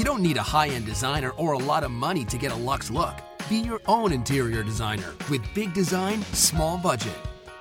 [0.00, 2.54] You don't need a high end designer or a lot of money to get a
[2.54, 3.20] luxe look.
[3.50, 7.12] Be your own interior designer with big design, small budget.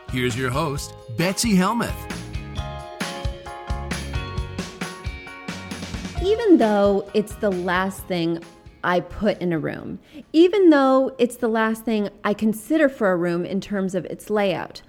[0.09, 1.93] Here's your host, Betsy Helmuth.
[6.23, 8.41] Even though it's the last thing
[8.85, 9.99] I put in a room,
[10.31, 14.29] even though it's the last thing I consider for a room in terms of its
[14.29, 14.81] layout,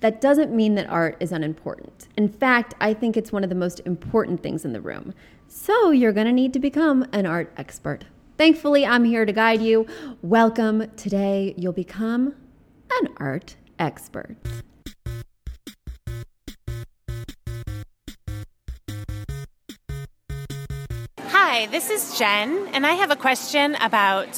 [0.00, 2.08] that doesn't mean that art is unimportant.
[2.16, 5.14] In fact, I think it's one of the most important things in the room.
[5.52, 8.04] So you're going to need to become an art expert.
[8.38, 9.84] Thankfully, I'm here to guide you.
[10.22, 10.88] Welcome.
[10.96, 12.36] Today, you'll become
[13.00, 14.36] an art expert.
[21.18, 24.36] Hi, this is Jen, and I have a question about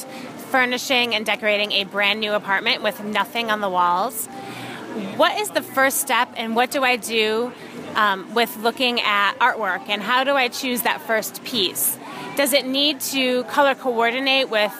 [0.49, 4.25] furnishing and decorating a brand new apartment with nothing on the walls.
[5.15, 7.53] What is the first step, and what do I do
[7.95, 11.97] um, with looking at artwork, and how do I choose that first piece?
[12.35, 14.73] Does it need to color coordinate with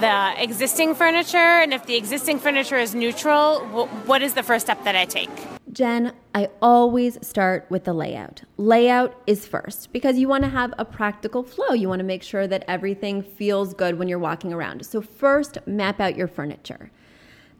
[0.00, 1.36] the existing furniture?
[1.36, 3.60] And if the existing furniture is neutral,
[4.06, 5.30] what is the first step that I take?
[5.72, 8.42] Jen, I always start with the layout.
[8.58, 11.72] Layout is first because you want to have a practical flow.
[11.72, 14.84] You want to make sure that everything feels good when you're walking around.
[14.84, 16.90] So, first, map out your furniture.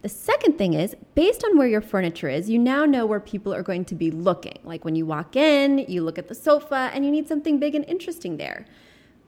[0.02, 3.54] The second thing is, based on where your furniture is, you now know where people
[3.54, 4.58] are going to be looking.
[4.64, 7.76] Like when you walk in, you look at the sofa and you need something big
[7.76, 8.66] and interesting there.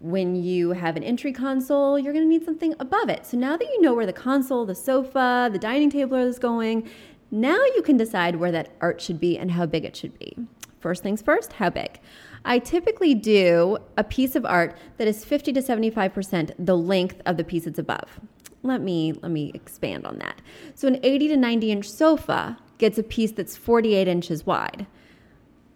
[0.00, 3.24] When you have an entry console, you're going to need something above it.
[3.24, 6.90] So now that you know where the console, the sofa, the dining table is going,
[7.30, 10.36] now you can decide where that art should be and how big it should be.
[10.80, 12.00] First things first, how big?
[12.44, 17.36] I typically do a piece of art that is 50 to 75% the length of
[17.36, 18.18] the piece it's above.
[18.64, 20.41] Let me let me expand on that.
[20.75, 24.86] So an 80 to 90 inch sofa gets a piece that's 48 inches wide.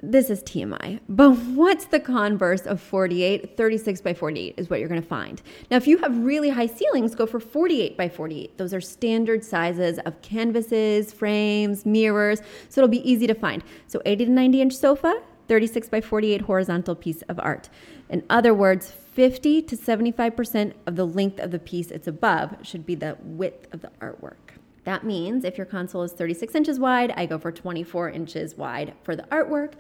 [0.03, 3.57] This is TMI, but what's the converse of 48?
[3.57, 5.43] 36 by 48 is what you're going to find.
[5.71, 8.57] Now, if you have really high ceilings, go for 48 by 48.
[8.57, 13.63] Those are standard sizes of canvases, frames, mirrors, so it'll be easy to find.
[13.87, 17.69] So 80 to 90 inch sofa, 36 by 48 horizontal piece of art.
[18.09, 22.87] In other words, 50 to 75% of the length of the piece it's above should
[22.87, 24.55] be the width of the artwork.
[24.85, 28.95] That means if your console is 36 inches wide, I go for 24 inches wide
[29.03, 29.73] for the artwork.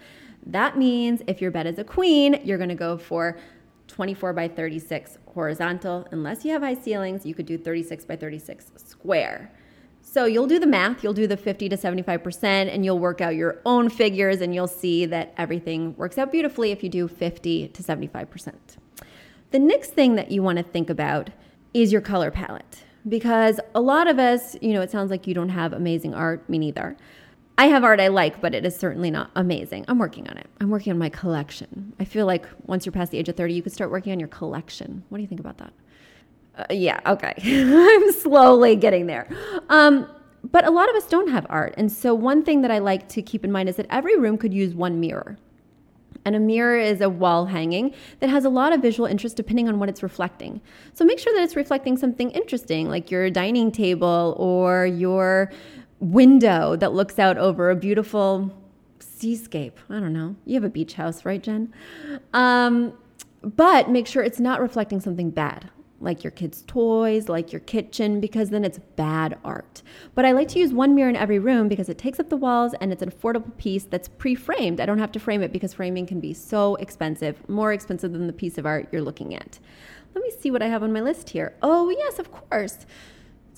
[0.44, 3.38] That means if your bed is a queen, you're gonna go for
[3.87, 6.09] 24 by 36 horizontal.
[6.10, 9.53] Unless you have high ceilings, you could do 36 by 36 square.
[10.03, 13.37] So you'll do the math, you'll do the 50 to 75%, and you'll work out
[13.37, 17.69] your own figures, and you'll see that everything works out beautifully if you do 50
[17.69, 18.78] to 75%.
[19.50, 21.31] The next thing that you want to think about
[21.72, 25.34] is your color palette because a lot of us, you know, it sounds like you
[25.34, 26.97] don't have amazing art, me neither.
[27.56, 29.84] I have art I like, but it is certainly not amazing.
[29.88, 30.48] I'm working on it.
[30.60, 31.94] I'm working on my collection.
[31.98, 34.20] I feel like once you're past the age of 30, you could start working on
[34.20, 35.02] your collection.
[35.08, 35.72] What do you think about that?
[36.56, 37.34] Uh, yeah, okay.
[37.44, 39.28] I'm slowly getting there.
[39.70, 40.08] Um,
[40.44, 41.75] but a lot of us don't have art.
[41.76, 44.38] And so, one thing that I like to keep in mind is that every room
[44.38, 45.37] could use one mirror.
[46.28, 49.66] And a mirror is a wall hanging that has a lot of visual interest depending
[49.66, 50.60] on what it's reflecting.
[50.92, 55.50] So make sure that it's reflecting something interesting, like your dining table or your
[56.00, 58.54] window that looks out over a beautiful
[58.98, 59.78] seascape.
[59.88, 60.36] I don't know.
[60.44, 61.72] You have a beach house, right, Jen?
[62.34, 62.92] Um,
[63.42, 68.20] but make sure it's not reflecting something bad like your kids' toys, like your kitchen,
[68.20, 69.82] because then it's bad art.
[70.14, 72.36] But I like to use one mirror in every room because it takes up the
[72.36, 74.80] walls and it's an affordable piece that's pre framed.
[74.80, 78.26] I don't have to frame it because framing can be so expensive, more expensive than
[78.26, 79.58] the piece of art you're looking at.
[80.14, 81.54] Let me see what I have on my list here.
[81.62, 82.86] Oh, yes, of course.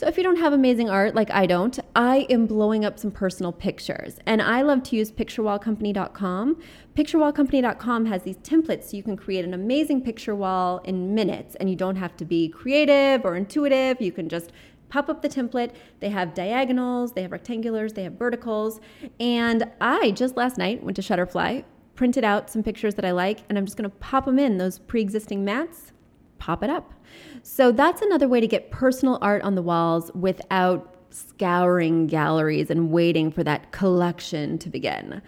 [0.01, 3.11] So if you don't have amazing art like I don't, I am blowing up some
[3.11, 4.19] personal pictures.
[4.25, 6.59] And I love to use picturewallcompany.com.
[7.01, 11.71] Picturewallcompany.com has these templates so you can create an amazing picture wall in minutes and
[11.71, 14.03] you don't have to be creative or intuitive.
[14.03, 14.53] You can just
[14.91, 15.71] pop up the template.
[16.01, 18.81] They have diagonals, they have rectangulars, they have verticals.
[19.19, 21.65] And I just last night went to Shutterfly,
[21.95, 24.79] printed out some pictures that I like, and I'm just gonna pop them in those
[24.79, 25.93] pre existing mats,
[26.37, 26.93] pop it up.
[27.43, 32.91] So that's another way to get personal art on the walls without scouring galleries and
[32.91, 35.23] waiting for that collection to begin.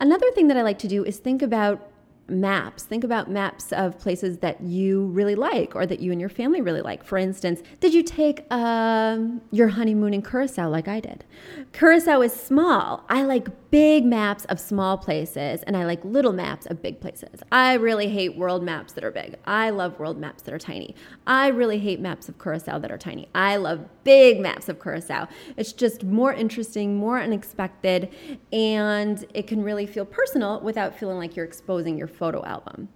[0.00, 1.90] Another thing that I like to do is think about
[2.28, 2.82] maps.
[2.82, 6.60] Think about maps of places that you really like or that you and your family
[6.60, 7.04] really like.
[7.04, 11.24] For instance, did you take um, your honeymoon in Curacao like I did?
[11.72, 13.04] Curacao is small.
[13.08, 17.42] I like big maps of small places and I like little maps of big places.
[17.50, 19.36] I really hate world maps that are big.
[19.44, 20.94] I love world maps that are tiny.
[21.26, 23.28] I really hate maps of Curacao that are tiny.
[23.34, 25.28] I love big maps of Curacao.
[25.56, 28.14] It's just more interesting, more unexpected,
[28.52, 32.88] and it can really feel personal without feeling like you're exposing your photo album.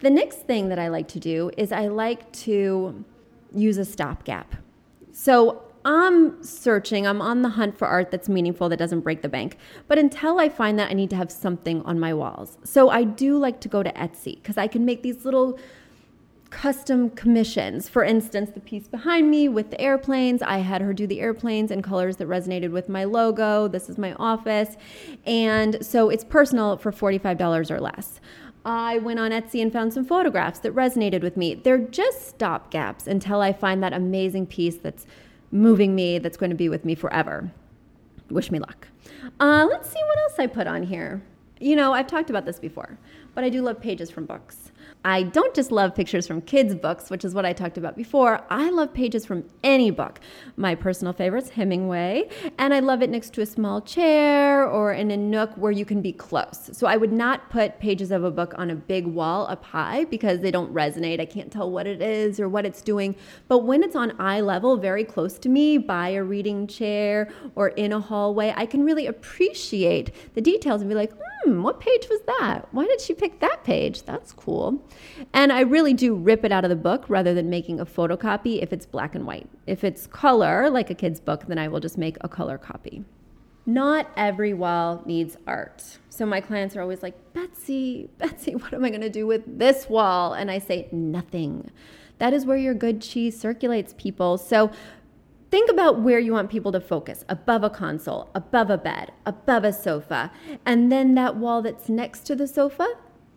[0.00, 3.04] The next thing that I like to do is I like to
[3.54, 4.54] use a stopgap.
[5.12, 9.28] So I'm searching, I'm on the hunt for art that's meaningful, that doesn't break the
[9.28, 9.58] bank.
[9.86, 12.56] But until I find that, I need to have something on my walls.
[12.64, 15.58] So I do like to go to Etsy because I can make these little
[16.54, 17.88] custom commissions.
[17.88, 21.70] For instance, the piece behind me with the airplanes, I had her do the airplanes
[21.70, 23.68] in colors that resonated with my logo.
[23.68, 24.76] This is my office.
[25.26, 28.20] And so it's personal for $45 or less.
[28.64, 31.54] I went on Etsy and found some photographs that resonated with me.
[31.54, 35.06] They're just stopgaps until I find that amazing piece that's
[35.50, 37.50] moving me, that's going to be with me forever.
[38.30, 38.88] Wish me luck.
[39.40, 41.22] Uh, let's see what else I put on here.
[41.60, 42.98] You know, I've talked about this before,
[43.34, 44.72] but I do love pages from books.
[45.06, 48.40] I don't just love pictures from kids' books, which is what I talked about before.
[48.48, 50.18] I love pages from any book.
[50.56, 55.10] My personal favorite's Hemingway, and I love it next to a small chair or in
[55.10, 56.70] a nook where you can be close.
[56.72, 60.04] So I would not put pages of a book on a big wall up high
[60.04, 61.20] because they don't resonate.
[61.20, 63.14] I can't tell what it is or what it's doing.
[63.46, 67.68] But when it's on eye level, very close to me, by a reading chair or
[67.68, 71.12] in a hallway, I can really appreciate the details and be like,
[71.44, 72.68] hmm, what page was that?
[72.72, 74.02] Why did she pick that page?
[74.02, 74.82] That's cool.
[75.32, 78.62] And I really do rip it out of the book rather than making a photocopy
[78.62, 79.48] if it's black and white.
[79.66, 83.04] If it's color, like a kid's book, then I will just make a color copy.
[83.66, 85.98] Not every wall needs art.
[86.10, 89.58] So my clients are always like, Betsy, Betsy, what am I going to do with
[89.58, 90.34] this wall?
[90.34, 91.70] And I say, nothing.
[92.18, 94.38] That is where your good cheese circulates, people.
[94.38, 94.70] So
[95.50, 99.64] think about where you want people to focus above a console, above a bed, above
[99.64, 100.30] a sofa.
[100.66, 102.86] And then that wall that's next to the sofa,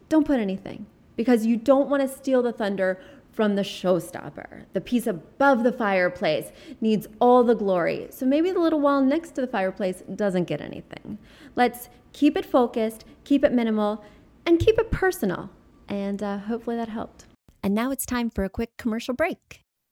[0.09, 2.99] don't put anything because you don't want to steal the thunder
[3.31, 4.65] from the showstopper.
[4.73, 6.51] The piece above the fireplace
[6.81, 8.07] needs all the glory.
[8.09, 11.19] So maybe the little wall next to the fireplace doesn't get anything.
[11.55, 14.03] Let's keep it focused, keep it minimal,
[14.45, 15.51] and keep it personal.
[15.87, 17.25] And uh, hopefully that helped.
[17.61, 19.66] And now it's time for a quick commercial break.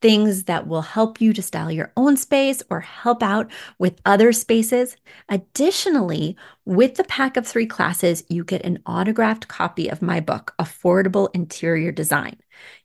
[0.00, 4.32] things that will help you to style your own space or help out with other
[4.32, 4.96] spaces.
[5.28, 10.54] Additionally, with the pack of three classes, you get an autographed copy of my book,
[10.58, 12.36] Affordable Interior Design.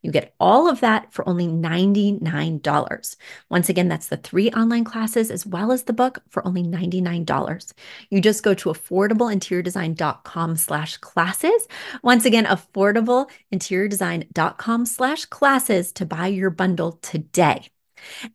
[0.02, 3.16] You get all of that for only $99.
[3.50, 7.74] Once again, that's the three online classes as well as the book for only $99.
[8.10, 11.68] You just go to affordableinteriordesign.com slash classes.
[12.04, 17.70] Once again, affordableinteriordesign.com slash classes to buy your bundle today.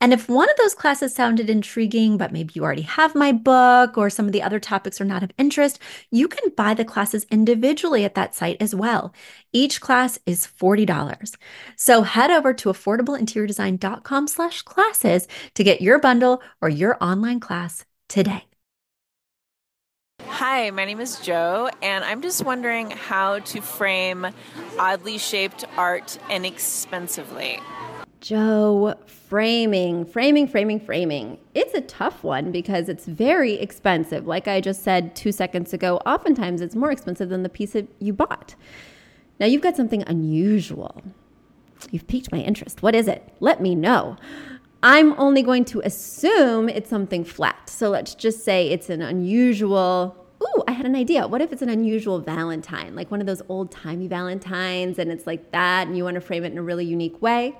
[0.00, 3.98] And if one of those classes sounded intriguing, but maybe you already have my book
[3.98, 5.78] or some of the other topics are not of interest,
[6.10, 9.12] you can buy the classes individually at that site as well.
[9.52, 11.36] Each class is $40.
[11.76, 17.84] So head over to affordableinteriordesign.com slash classes to get your bundle or your online class
[18.08, 18.44] today.
[20.26, 24.26] Hi, my name is Joe, and I'm just wondering how to frame
[24.78, 27.60] oddly shaped art inexpensively.
[28.20, 31.38] Joe, framing, framing, framing, framing.
[31.54, 34.26] It's a tough one because it's very expensive.
[34.26, 37.88] Like I just said two seconds ago, oftentimes it's more expensive than the piece that
[38.00, 38.54] you bought.
[39.38, 41.02] Now you've got something unusual.
[41.92, 42.82] You've piqued my interest.
[42.82, 43.32] What is it?
[43.38, 44.16] Let me know.
[44.82, 47.68] I'm only going to assume it's something flat.
[47.68, 51.26] So let's just say it's an unusual Ooh, I had an idea.
[51.26, 55.26] What if it's an unusual Valentine, like one of those old timey Valentines, and it's
[55.26, 57.56] like that, and you want to frame it in a really unique way?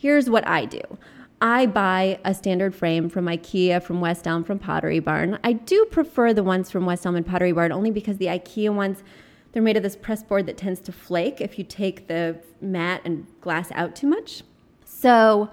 [0.00, 0.80] Here's what I do.
[1.42, 5.38] I buy a standard frame from IKEA, from West Elm, from Pottery Barn.
[5.44, 8.74] I do prefer the ones from West Elm and Pottery Barn only because the IKEA
[8.74, 9.02] ones,
[9.52, 13.02] they're made of this press board that tends to flake if you take the mat
[13.04, 14.42] and glass out too much.
[14.86, 15.50] So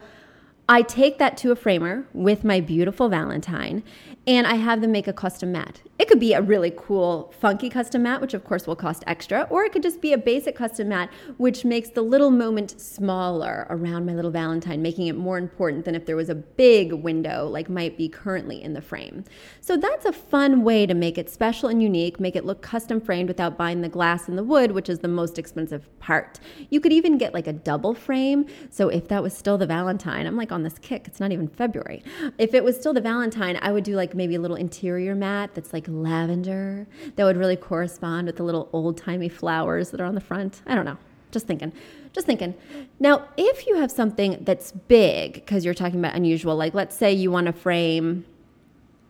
[0.69, 3.83] I take that to a framer with my beautiful Valentine
[4.27, 5.81] and I have them make a custom mat.
[5.97, 9.47] It could be a really cool, funky custom mat, which of course will cost extra,
[9.49, 13.65] or it could just be a basic custom mat, which makes the little moment smaller
[13.69, 17.47] around my little Valentine, making it more important than if there was a big window
[17.47, 19.23] like might be currently in the frame.
[19.61, 22.99] So that's a fun way to make it special and unique, make it look custom
[22.99, 26.39] framed without buying the glass and the wood, which is the most expensive part.
[26.69, 28.45] You could even get like a double frame.
[28.69, 31.47] So if that was still the Valentine, I'm like on this kick, it's not even
[31.47, 32.03] February.
[32.37, 35.51] If it was still the Valentine, I would do like maybe a little interior mat
[35.53, 40.05] that's like lavender that would really correspond with the little old timey flowers that are
[40.05, 40.61] on the front.
[40.65, 40.97] I don't know.
[41.31, 41.71] Just thinking.
[42.13, 42.55] Just thinking.
[42.99, 47.13] Now, if you have something that's big, because you're talking about unusual, like let's say
[47.13, 48.25] you want to frame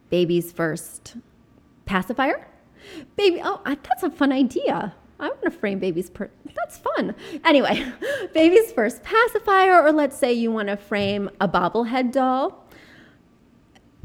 [0.09, 1.15] baby's first
[1.85, 2.47] pacifier.
[3.15, 4.93] Baby, oh, that's a fun idea.
[5.19, 6.29] I want to frame baby's per.
[6.55, 7.15] That's fun.
[7.43, 7.85] Anyway,
[8.33, 12.66] baby's first pacifier, or let's say you want to frame a bobblehead doll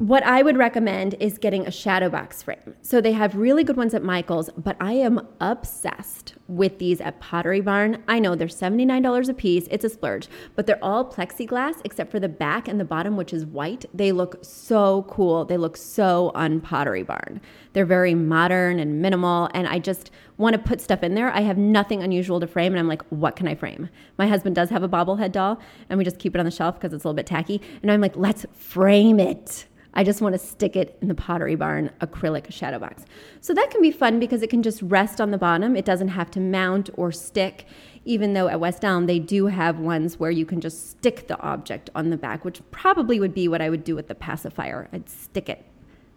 [0.02, 2.74] what I would recommend is getting a shadow box frame.
[2.82, 7.20] So they have really good ones at Michael's, but I am obsessed with these at
[7.20, 8.02] Pottery Barn.
[8.08, 9.68] I know they're $79 a piece.
[9.70, 13.32] It's a splurge, but they're all plexiglass except for the back and the bottom, which
[13.32, 13.84] is white.
[13.94, 15.44] They look so cool.
[15.44, 17.40] They look so on Pottery Barn.
[17.72, 21.30] They're very modern and minimal, and I just want to put stuff in there.
[21.32, 23.88] I have nothing unusual to frame, and I'm like, what can I frame?
[24.18, 26.74] My husband does have a bobblehead doll, and we just keep it on the shelf
[26.74, 27.62] because it's a little bit tacky.
[27.82, 29.66] And I'm like, let's frame it.
[29.94, 33.04] I just want to stick it in the Pottery Barn acrylic shadow box.
[33.40, 35.76] So that can be fun because it can just rest on the bottom.
[35.76, 37.66] It doesn't have to mount or stick,
[38.04, 41.38] even though at West Elm they do have ones where you can just stick the
[41.40, 44.88] object on the back, which probably would be what I would do with the pacifier.
[44.92, 45.64] I'd stick it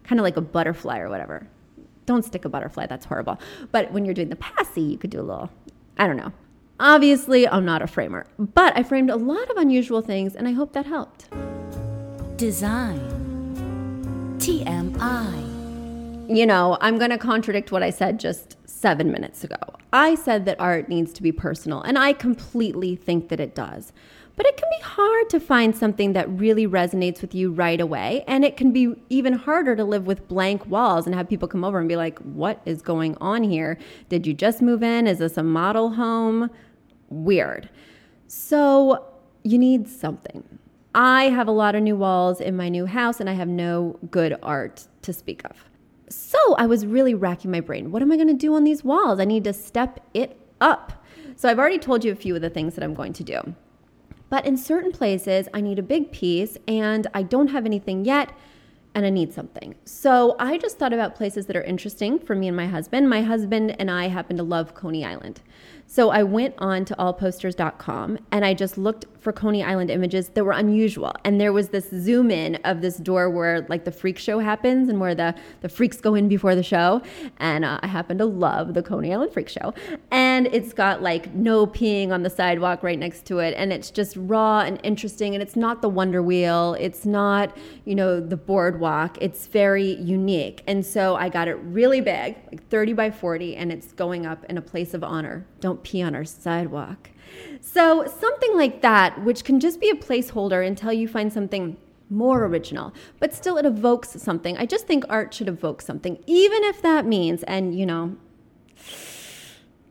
[0.04, 1.46] kind of like a butterfly or whatever.
[2.06, 3.38] Don't stick a butterfly, that's horrible.
[3.72, 5.50] But when you're doing the passy, you could do a little,
[5.98, 6.32] I don't know.
[6.78, 10.52] Obviously, I'm not a framer, but I framed a lot of unusual things and I
[10.52, 11.28] hope that helped.
[12.36, 13.25] Design.
[14.46, 16.28] TMI.
[16.36, 19.56] You know, I'm going to contradict what I said just seven minutes ago.
[19.92, 23.92] I said that art needs to be personal, and I completely think that it does.
[24.36, 28.22] But it can be hard to find something that really resonates with you right away.
[28.28, 31.64] And it can be even harder to live with blank walls and have people come
[31.64, 33.78] over and be like, what is going on here?
[34.10, 35.08] Did you just move in?
[35.08, 36.50] Is this a model home?
[37.08, 37.68] Weird.
[38.28, 39.04] So
[39.42, 40.44] you need something.
[40.96, 43.98] I have a lot of new walls in my new house and I have no
[44.10, 45.68] good art to speak of.
[46.08, 47.92] So I was really racking my brain.
[47.92, 49.20] What am I going to do on these walls?
[49.20, 51.04] I need to step it up.
[51.36, 53.54] So I've already told you a few of the things that I'm going to do.
[54.30, 58.32] But in certain places, I need a big piece and I don't have anything yet
[58.96, 59.74] and I need something.
[59.84, 63.10] So I just thought about places that are interesting for me and my husband.
[63.10, 65.42] My husband and I happen to love Coney Island.
[65.86, 70.42] So I went on to allposters.com and I just looked for Coney Island images that
[70.44, 71.12] were unusual.
[71.24, 74.88] And there was this zoom in of this door where like the freak show happens
[74.88, 77.02] and where the, the freaks go in before the show.
[77.36, 79.74] And uh, I happen to love the Coney Island Freak Show.
[80.10, 83.54] And it's got like no peeing on the sidewalk right next to it.
[83.56, 85.34] And it's just raw and interesting.
[85.34, 86.76] And it's not the Wonder Wheel.
[86.80, 89.16] It's not, you know, the boardwalk.
[89.20, 90.64] It's very unique.
[90.66, 94.44] And so I got it really big, like 30 by 40, and it's going up
[94.46, 95.46] in a place of honor.
[95.60, 97.10] Don't pee on our sidewalk.
[97.60, 101.76] So, something like that, which can just be a placeholder until you find something
[102.08, 104.56] more original, but still it evokes something.
[104.56, 108.16] I just think art should evoke something, even if that means, and you know,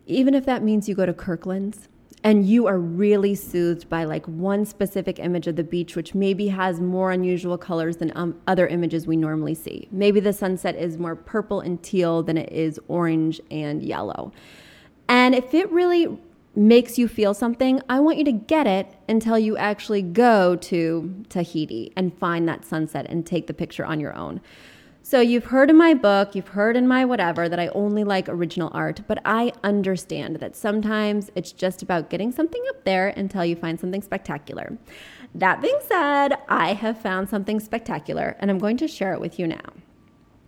[0.05, 1.88] even if that means you go to Kirkland's
[2.24, 6.47] and you are really soothed by like one specific image of the beach, which maybe
[6.47, 9.88] has more unusual colors than um, other images we normally see.
[9.91, 14.31] Maybe the sunset is more purple and teal than it is orange and yellow.
[15.07, 16.17] And if it really
[16.55, 21.25] makes you feel something, I want you to get it until you actually go to
[21.29, 24.41] Tahiti and find that sunset and take the picture on your own.
[25.07, 28.27] So, you've heard in my book, you've heard in my whatever that I only like
[28.27, 33.45] original art, but I understand that sometimes it's just about getting something up there until
[33.45, 34.79] you find something spectacular.
[35.35, 39.38] That being said, I have found something spectacular and I'm going to share it with
[39.38, 39.74] you now.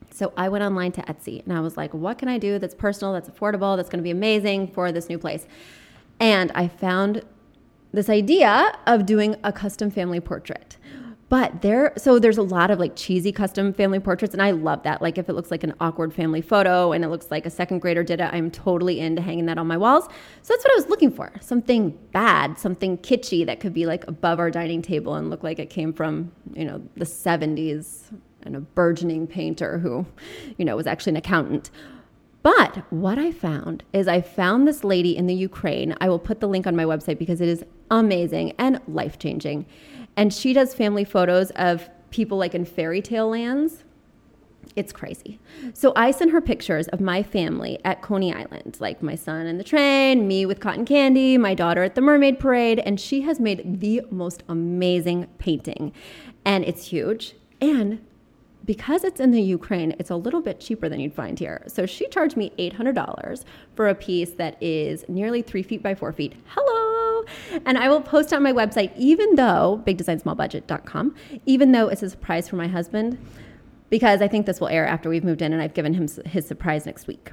[0.09, 2.73] So I went online to Etsy and I was like, what can I do that's
[2.73, 5.45] personal, that's affordable, that's going to be amazing for this new place?
[6.19, 7.21] And I found
[7.91, 10.76] this idea of doing a custom family portrait.
[11.29, 14.83] But there, so there's a lot of like cheesy custom family portraits, and I love
[14.83, 15.01] that.
[15.01, 17.79] Like if it looks like an awkward family photo and it looks like a second
[17.79, 20.05] grader did it, I'm totally into hanging that on my walls.
[20.41, 24.07] So that's what I was looking for something bad, something kitschy that could be like
[24.07, 28.03] above our dining table and look like it came from, you know, the 70s
[28.43, 30.05] and a burgeoning painter who,
[30.57, 31.71] you know, was actually an accountant.
[32.41, 35.93] But what I found is I found this lady in the Ukraine.
[35.99, 39.65] I will put the link on my website because it is amazing and life changing.
[40.17, 43.83] And she does family photos of people like in fairy tale lands.
[44.75, 45.39] It's crazy.
[45.73, 49.57] So I sent her pictures of my family at Coney Island, like my son in
[49.57, 53.39] the train, me with cotton candy, my daughter at the mermaid parade, and she has
[53.39, 55.93] made the most amazing painting.
[56.43, 57.35] And it's huge.
[57.61, 58.05] And
[58.65, 61.63] because it's in the Ukraine, it's a little bit cheaper than you'd find here.
[61.67, 63.45] So she charged me $800
[63.75, 66.33] for a piece that is nearly three feet by four feet.
[66.47, 66.86] Hello!
[67.65, 71.15] And I will post on my website, even though, bigdesignsmallbudget.com,
[71.45, 73.17] even though it's a surprise for my husband,
[73.89, 76.47] because I think this will air after we've moved in and I've given him his
[76.47, 77.31] surprise next week.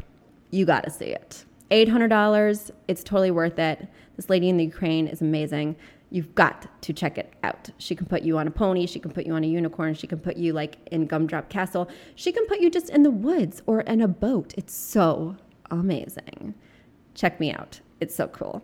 [0.50, 1.44] You gotta see it.
[1.70, 3.88] $800, it's totally worth it.
[4.16, 5.76] This lady in the Ukraine is amazing.
[6.10, 7.70] You've got to check it out.
[7.78, 10.06] She can put you on a pony, she can put you on a unicorn, she
[10.06, 13.62] can put you like in Gumdrop Castle, she can put you just in the woods
[13.66, 14.54] or in a boat.
[14.56, 15.36] It's so
[15.72, 16.54] amazing.
[17.14, 17.80] Check me out.
[18.00, 18.62] It's so cool.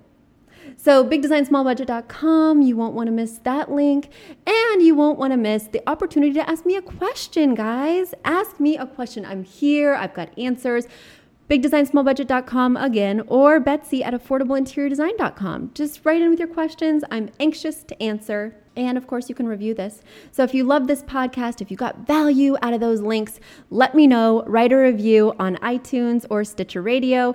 [0.77, 4.11] So, bigdesignsmallbudget.com, you won't want to miss that link.
[4.47, 8.15] And you won't want to miss the opportunity to ask me a question, guys.
[8.25, 9.25] Ask me a question.
[9.25, 10.87] I'm here, I've got answers
[11.51, 15.73] bigdesignsmallbudget.com again, or Betsy at affordableinteriordesign.com.
[15.75, 17.03] Just write in with your questions.
[17.11, 18.55] I'm anxious to answer.
[18.77, 20.01] And of course, you can review this.
[20.31, 23.41] So if you love this podcast, if you got value out of those links,
[23.71, 24.45] let me know.
[24.47, 27.35] Write a review on iTunes or Stitcher Radio.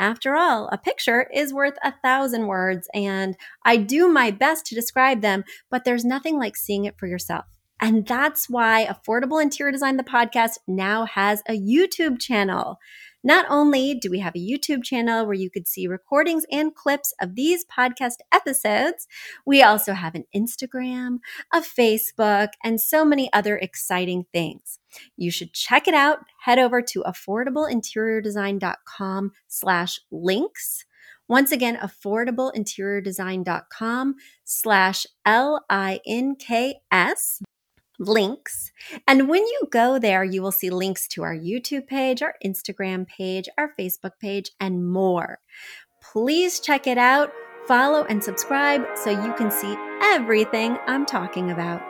[0.00, 3.36] After all, a picture is worth a thousand words, and
[3.66, 7.44] I do my best to describe them, but there's nothing like seeing it for yourself.
[7.82, 12.78] And that's why Affordable Interior Design, the podcast, now has a YouTube channel.
[13.22, 17.12] Not only do we have a YouTube channel where you could see recordings and clips
[17.20, 19.06] of these podcast episodes,
[19.44, 21.18] we also have an Instagram,
[21.52, 24.79] a Facebook, and so many other exciting things.
[25.16, 26.20] You should check it out.
[26.40, 30.84] Head over to affordableinteriordesign.com slash links.
[31.28, 36.00] Once again, affordableinteriordesign.com slash L-I-N-K-S
[38.00, 38.72] links.
[39.06, 43.06] And when you go there, you will see links to our YouTube page, our Instagram
[43.06, 45.38] page, our Facebook page, and more.
[46.02, 47.30] Please check it out,
[47.68, 51.89] follow, and subscribe so you can see everything I'm talking about.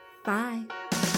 [0.23, 1.10] Bye.